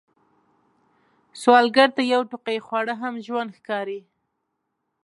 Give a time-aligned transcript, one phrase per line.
[1.41, 3.99] سوالګر ته یو ټوقی خواړه هم ژوند ښکاري